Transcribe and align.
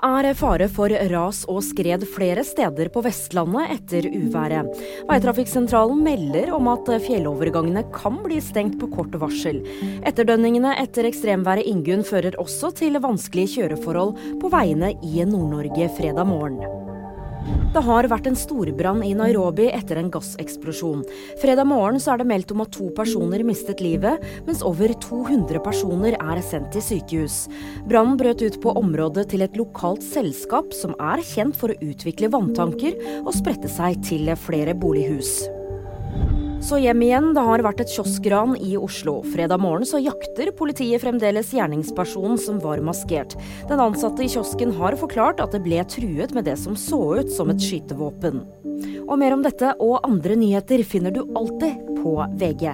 er 0.00 0.34
fare 0.34 0.68
for 0.72 0.92
ras 1.12 1.42
og 1.50 1.60
skred 1.64 2.06
flere 2.14 2.44
steder 2.46 2.88
på 2.92 3.02
Vestlandet 3.04 3.74
etter 3.76 4.08
uværet. 4.08 4.68
Veitrafikksentralen 5.10 6.02
melder 6.04 6.52
om 6.56 6.68
at 6.72 6.88
fjellovergangene 7.04 7.84
kan 7.94 8.20
bli 8.24 8.40
stengt 8.40 8.78
på 8.80 8.90
kort 8.94 9.14
varsel. 9.20 9.62
Etterdønningene 10.08 10.76
etter 10.80 11.08
ekstremværet 11.10 11.68
Ingunn 11.68 12.04
fører 12.06 12.38
også 12.40 12.72
til 12.80 13.00
vanskelige 13.02 13.58
kjøreforhold 13.58 14.16
på 14.40 14.52
veiene 14.52 14.94
i 15.04 15.24
Nord-Norge 15.24 15.92
fredag 15.98 16.28
morgen. 16.28 16.79
Det 17.70 17.84
har 17.86 18.08
vært 18.10 18.26
en 18.26 18.34
storbrann 18.34 19.04
i 19.06 19.12
Nairobi 19.14 19.68
etter 19.70 20.00
en 20.00 20.08
gasseksplosjon. 20.10 21.04
Fredag 21.38 21.68
morgen 21.70 22.00
er 22.02 22.18
det 22.18 22.26
meldt 22.26 22.50
om 22.50 22.64
at 22.64 22.72
to 22.74 22.88
personer 22.96 23.44
mistet 23.46 23.78
livet, 23.84 24.18
mens 24.48 24.64
over 24.66 24.90
200 25.04 25.62
personer 25.62 26.16
er 26.18 26.42
sendt 26.42 26.74
til 26.74 26.82
sykehus. 26.82 27.44
Brannen 27.86 28.18
brøt 28.18 28.42
ut 28.42 28.58
på 28.64 28.74
området 28.80 29.28
til 29.30 29.46
et 29.46 29.54
lokalt 29.60 30.02
selskap 30.02 30.74
som 30.74 30.98
er 30.98 31.22
kjent 31.22 31.54
for 31.54 31.70
å 31.70 31.78
utvikle 31.92 32.32
vanntanker, 32.34 32.98
og 33.22 33.32
spredte 33.38 33.70
seg 33.70 34.02
til 34.02 34.34
flere 34.34 34.74
bolighus. 34.74 35.38
Så 36.60 36.76
hjem 36.76 37.00
igjen. 37.02 37.30
Det 37.34 37.42
har 37.44 37.62
vært 37.64 37.80
et 37.80 37.92
kioskran 37.94 38.52
i 38.60 38.74
Oslo. 38.76 39.20
Fredag 39.32 39.62
morgen 39.62 39.88
så 39.88 39.98
jakter 40.02 40.52
politiet 40.56 41.00
fremdeles 41.00 41.54
gjerningspersonen 41.56 42.36
som 42.40 42.60
var 42.60 42.82
maskert. 42.84 43.32
Den 43.70 43.80
ansatte 43.80 44.26
i 44.26 44.28
kiosken 44.28 44.74
har 44.76 44.98
forklart 45.00 45.40
at 45.40 45.56
det 45.56 45.62
ble 45.64 45.80
truet 45.88 46.34
med 46.36 46.44
det 46.50 46.58
som 46.60 46.76
så 46.76 47.00
ut 47.22 47.32
som 47.32 47.50
et 47.52 47.64
skytevåpen. 47.64 48.44
Og 49.06 49.16
mer 49.18 49.34
om 49.36 49.44
dette 49.46 49.72
og 49.80 50.04
andre 50.04 50.36
nyheter 50.36 50.84
finner 50.84 51.16
du 51.16 51.24
alltid 51.32 51.80
på 52.02 52.14
VG. 52.40 52.68